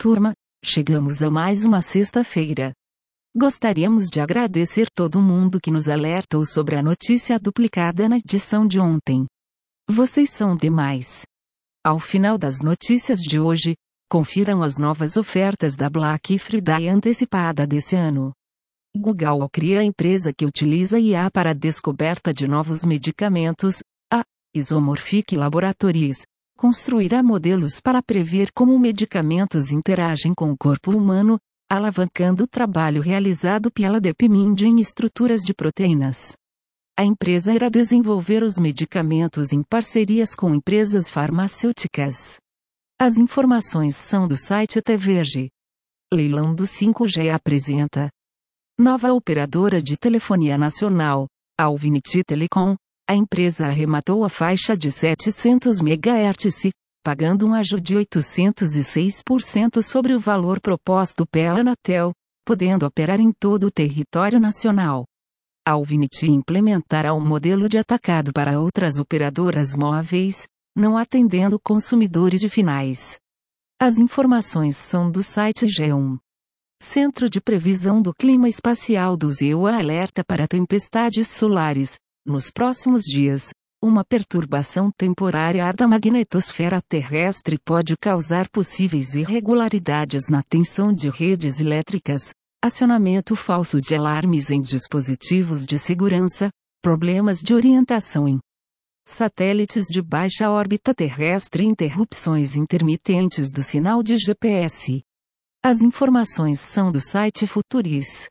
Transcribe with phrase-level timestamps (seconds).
[0.00, 0.32] Turma,
[0.64, 2.72] chegamos a mais uma sexta-feira.
[3.36, 8.78] Gostaríamos de agradecer todo mundo que nos alertou sobre a notícia duplicada na edição de
[8.78, 9.26] ontem.
[9.90, 11.22] Vocês são demais.
[11.84, 13.74] Ao final das notícias de hoje,
[14.08, 18.30] confiram as novas ofertas da Black Friday antecipada desse ano.
[18.96, 23.80] Google cria a empresa que utiliza IA para a descoberta de novos medicamentos,
[24.12, 24.22] a
[24.54, 26.22] Isomorphic Laboratories,
[26.58, 31.38] construirá modelos para prever como medicamentos interagem com o corpo humano,
[31.70, 36.32] alavancando o trabalho realizado pela DeepMind em estruturas de proteínas.
[36.98, 42.38] A empresa irá desenvolver os medicamentos em parcerias com empresas farmacêuticas.
[43.00, 45.50] As informações são do site TVG.
[46.12, 48.10] Leilão do 5G apresenta.
[48.76, 52.74] Nova operadora de telefonia nacional, Alvinity Telecom,
[53.08, 56.70] a empresa arrematou a faixa de 700 MHz,
[57.02, 62.12] pagando um ajuste de 806% sobre o valor proposto pela Anatel,
[62.44, 65.06] podendo operar em todo o território nacional.
[65.66, 72.50] A Alvinity implementará um modelo de atacado para outras operadoras móveis, não atendendo consumidores de
[72.50, 73.16] finais.
[73.80, 76.18] As informações são do site G1.
[76.82, 83.50] Centro de Previsão do Clima Espacial do ZEUA alerta para tempestades solares, nos próximos dias,
[83.82, 92.30] uma perturbação temporária da magnetosfera terrestre pode causar possíveis irregularidades na tensão de redes elétricas,
[92.62, 96.50] acionamento falso de alarmes em dispositivos de segurança,
[96.82, 98.40] problemas de orientação em
[99.06, 105.02] satélites de baixa órbita terrestre e interrupções intermitentes do sinal de GPS.
[105.64, 108.28] As informações são do site Futuris.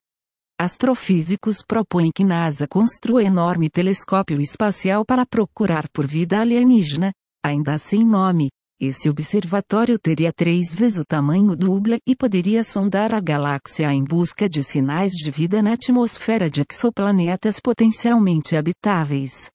[0.60, 7.12] Astrofísicos propõem que NASA construa enorme telescópio espacial para procurar por vida alienígena,
[7.46, 8.50] ainda sem nome.
[8.82, 14.04] Esse observatório teria três vezes o tamanho do Hubble e poderia sondar a galáxia em
[14.04, 19.52] busca de sinais de vida na atmosfera de exoplanetas potencialmente habitáveis.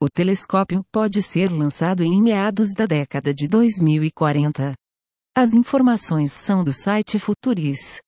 [0.00, 4.74] O telescópio pode ser lançado em meados da década de 2040.
[5.36, 8.00] As informações são do site Futuris.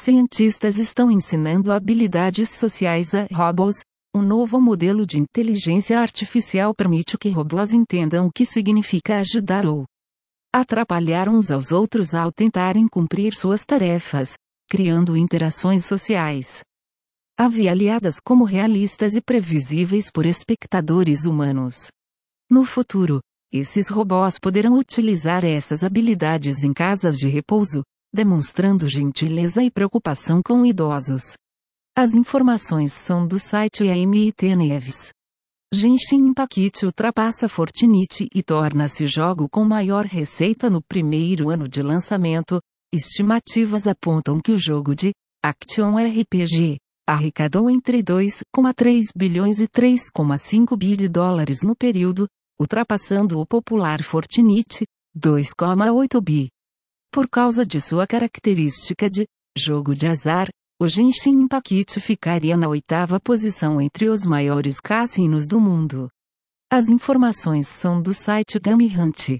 [0.00, 3.74] Cientistas estão ensinando habilidades sociais a robôs.
[4.14, 9.84] Um novo modelo de inteligência artificial permite que robôs entendam o que significa ajudar ou
[10.54, 14.34] atrapalhar uns aos outros ao tentarem cumprir suas tarefas,
[14.70, 16.62] criando interações sociais
[17.36, 21.88] avaliadas como realistas e previsíveis por espectadores humanos.
[22.48, 23.20] No futuro,
[23.52, 27.82] esses robôs poderão utilizar essas habilidades em casas de repouso,
[28.12, 31.34] demonstrando gentileza e preocupação com idosos.
[31.96, 35.10] As informações são do site AMIT Neves.
[35.72, 42.60] Genshin Impact ultrapassa Fortnite e torna-se jogo com maior receita no primeiro ano de lançamento.
[42.92, 45.12] Estimativas apontam que o jogo de
[45.44, 52.26] Action RPG arrecadou entre 2,3 bilhões e 3,5 bi de dólares no período,
[52.60, 54.84] ultrapassando o popular Fortnite,
[55.16, 56.48] 2,8 bi.
[57.10, 59.26] Por causa de sua característica de
[59.56, 60.48] jogo de azar,
[60.80, 66.10] o Genshin Impact ficaria na oitava posição entre os maiores cassinos do mundo.
[66.70, 69.38] As informações são do site Gummy Hunt.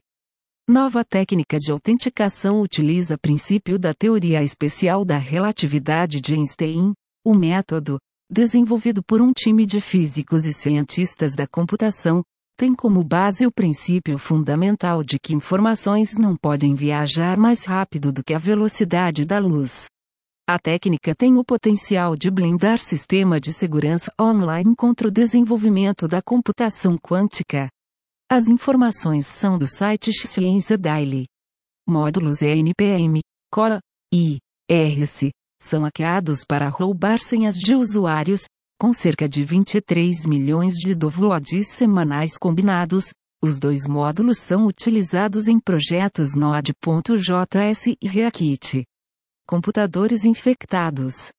[0.66, 7.98] Nova técnica de autenticação utiliza princípio da teoria especial da relatividade de Einstein, o método,
[8.30, 12.22] desenvolvido por um time de físicos e cientistas da computação,
[12.58, 18.24] tem como base o princípio fundamental de que informações não podem viajar mais rápido do
[18.24, 19.86] que a velocidade da luz.
[20.44, 26.20] A técnica tem o potencial de blindar sistema de segurança online contra o desenvolvimento da
[26.20, 27.68] computação quântica.
[28.28, 31.26] As informações são do site Ciência Daily.
[31.88, 33.20] Módulos ENPM,
[33.52, 33.78] COA
[34.12, 35.30] e RC
[35.62, 38.47] são hackeados para roubar senhas de usuários,
[38.78, 43.12] com cerca de 23 milhões de downloads semanais combinados,
[43.43, 48.84] os dois módulos são utilizados em projetos Node.js e React.
[49.47, 51.33] Computadores infectados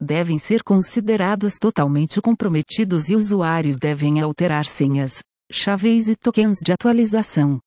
[0.00, 5.22] devem ser considerados totalmente comprometidos e usuários devem alterar senhas,
[5.52, 7.60] chaves e tokens de atualização.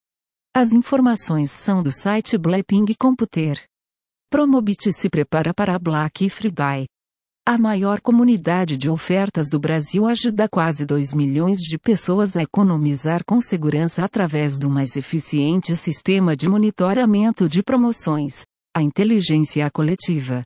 [0.55, 3.63] As informações são do site Blackping Computer.
[4.31, 6.87] Promobit se prepara para Black Friday.
[7.45, 13.21] A maior comunidade de ofertas do Brasil ajuda quase 2 milhões de pessoas a economizar
[13.25, 20.41] com segurança através do mais eficiente sistema de monitoramento de promoções, a inteligência coletiva.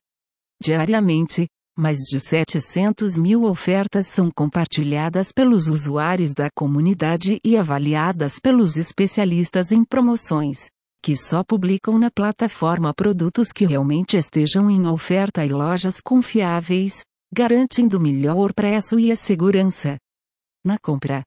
[0.59, 1.47] Diariamente,
[1.77, 9.71] mais de 700 mil ofertas são compartilhadas pelos usuários da comunidade e avaliadas pelos especialistas
[9.71, 10.71] em promoções
[11.01, 17.03] que só publicam na plataforma produtos que realmente estejam em oferta e lojas confiáveis,
[17.33, 19.97] garantindo melhor preço e a segurança
[20.65, 21.23] na compra.